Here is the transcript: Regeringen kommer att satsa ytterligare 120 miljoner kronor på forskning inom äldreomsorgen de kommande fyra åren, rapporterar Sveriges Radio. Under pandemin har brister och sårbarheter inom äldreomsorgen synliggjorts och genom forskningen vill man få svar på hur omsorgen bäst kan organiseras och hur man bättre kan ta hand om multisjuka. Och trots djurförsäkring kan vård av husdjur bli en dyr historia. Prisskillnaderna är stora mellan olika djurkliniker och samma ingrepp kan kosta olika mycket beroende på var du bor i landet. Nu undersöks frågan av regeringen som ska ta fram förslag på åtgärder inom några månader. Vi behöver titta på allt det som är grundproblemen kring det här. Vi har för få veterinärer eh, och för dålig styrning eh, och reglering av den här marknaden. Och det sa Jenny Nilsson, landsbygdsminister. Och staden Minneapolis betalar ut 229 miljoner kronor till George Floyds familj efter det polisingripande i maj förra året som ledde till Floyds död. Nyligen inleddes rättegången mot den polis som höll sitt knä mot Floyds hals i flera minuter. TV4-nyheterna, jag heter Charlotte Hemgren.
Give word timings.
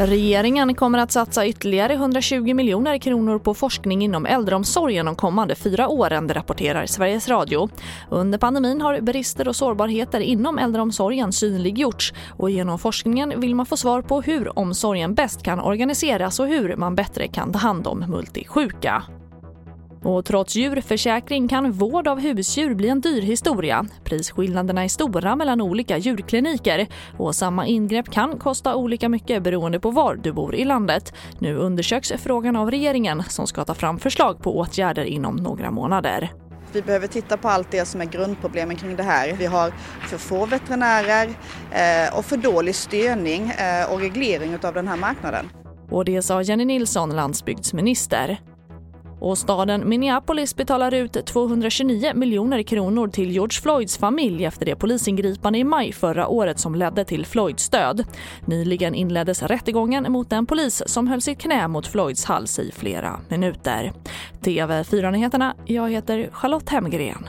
Regeringen 0.00 0.74
kommer 0.74 0.98
att 0.98 1.12
satsa 1.12 1.46
ytterligare 1.46 1.92
120 1.92 2.54
miljoner 2.54 2.98
kronor 2.98 3.38
på 3.38 3.54
forskning 3.54 4.02
inom 4.02 4.26
äldreomsorgen 4.26 5.06
de 5.06 5.14
kommande 5.16 5.54
fyra 5.54 5.88
åren, 5.88 6.28
rapporterar 6.28 6.86
Sveriges 6.86 7.28
Radio. 7.28 7.68
Under 8.10 8.38
pandemin 8.38 8.80
har 8.80 9.00
brister 9.00 9.48
och 9.48 9.56
sårbarheter 9.56 10.20
inom 10.20 10.58
äldreomsorgen 10.58 11.32
synliggjorts 11.32 12.12
och 12.38 12.50
genom 12.50 12.78
forskningen 12.78 13.40
vill 13.40 13.54
man 13.54 13.66
få 13.66 13.76
svar 13.76 14.02
på 14.02 14.20
hur 14.20 14.58
omsorgen 14.58 15.14
bäst 15.14 15.42
kan 15.42 15.60
organiseras 15.60 16.40
och 16.40 16.46
hur 16.46 16.76
man 16.76 16.94
bättre 16.94 17.28
kan 17.28 17.52
ta 17.52 17.58
hand 17.58 17.86
om 17.86 17.98
multisjuka. 17.98 19.02
Och 20.02 20.24
trots 20.24 20.56
djurförsäkring 20.56 21.48
kan 21.48 21.72
vård 21.72 22.08
av 22.08 22.20
husdjur 22.20 22.74
bli 22.74 22.88
en 22.88 23.00
dyr 23.00 23.22
historia. 23.22 23.86
Prisskillnaderna 24.04 24.84
är 24.84 24.88
stora 24.88 25.36
mellan 25.36 25.60
olika 25.60 25.98
djurkliniker 25.98 26.86
och 27.18 27.34
samma 27.34 27.66
ingrepp 27.66 28.10
kan 28.10 28.38
kosta 28.38 28.74
olika 28.74 29.08
mycket 29.08 29.42
beroende 29.42 29.80
på 29.80 29.90
var 29.90 30.14
du 30.14 30.32
bor 30.32 30.54
i 30.54 30.64
landet. 30.64 31.12
Nu 31.38 31.56
undersöks 31.56 32.12
frågan 32.12 32.56
av 32.56 32.70
regeringen 32.70 33.22
som 33.22 33.46
ska 33.46 33.64
ta 33.64 33.74
fram 33.74 33.98
förslag 33.98 34.42
på 34.42 34.58
åtgärder 34.58 35.04
inom 35.04 35.36
några 35.36 35.70
månader. 35.70 36.32
Vi 36.72 36.82
behöver 36.82 37.06
titta 37.06 37.36
på 37.36 37.48
allt 37.48 37.70
det 37.70 37.84
som 37.84 38.00
är 38.00 38.04
grundproblemen 38.04 38.76
kring 38.76 38.96
det 38.96 39.02
här. 39.02 39.32
Vi 39.32 39.46
har 39.46 39.70
för 40.08 40.18
få 40.18 40.46
veterinärer 40.46 41.28
eh, 41.70 42.18
och 42.18 42.24
för 42.24 42.36
dålig 42.36 42.74
styrning 42.74 43.50
eh, 43.50 43.92
och 43.92 44.00
reglering 44.00 44.58
av 44.62 44.74
den 44.74 44.88
här 44.88 44.96
marknaden. 44.96 45.48
Och 45.90 46.04
det 46.04 46.22
sa 46.22 46.42
Jenny 46.42 46.64
Nilsson, 46.64 47.16
landsbygdsminister. 47.16 48.38
Och 49.20 49.38
staden 49.38 49.88
Minneapolis 49.88 50.56
betalar 50.56 50.94
ut 50.94 51.26
229 51.26 52.12
miljoner 52.14 52.62
kronor 52.62 53.08
till 53.08 53.30
George 53.30 53.60
Floyds 53.62 53.98
familj 53.98 54.44
efter 54.44 54.66
det 54.66 54.76
polisingripande 54.76 55.58
i 55.58 55.64
maj 55.64 55.92
förra 55.92 56.28
året 56.28 56.58
som 56.58 56.74
ledde 56.74 57.04
till 57.04 57.26
Floyds 57.26 57.68
död. 57.68 58.04
Nyligen 58.44 58.94
inleddes 58.94 59.42
rättegången 59.42 60.12
mot 60.12 60.30
den 60.30 60.46
polis 60.46 60.82
som 60.86 61.08
höll 61.08 61.20
sitt 61.20 61.38
knä 61.38 61.68
mot 61.68 61.86
Floyds 61.86 62.24
hals 62.24 62.58
i 62.58 62.72
flera 62.72 63.20
minuter. 63.28 63.92
TV4-nyheterna, 64.40 65.54
jag 65.66 65.90
heter 65.90 66.28
Charlotte 66.32 66.68
Hemgren. 66.68 67.28